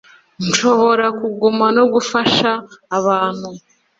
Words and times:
nshobora 0.47 1.05
kuguma 1.19 1.65
no 1.77 1.83
gufasha 1.93 2.49
abantu 2.97 3.49